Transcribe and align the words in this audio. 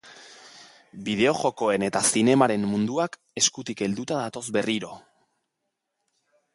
Bideo-jokoen 1.09 1.85
eta 1.89 2.01
zinemaren 2.13 2.65
munduak 2.71 3.19
eskutik 3.43 3.87
helduta 3.89 4.21
datoz 4.25 4.45
berriro. 4.61 4.93